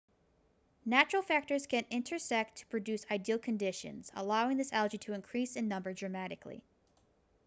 [0.83, 5.93] natural factors can intersect to produce ideal conditions allowing this algae to increase in number
[5.93, 6.63] dramatically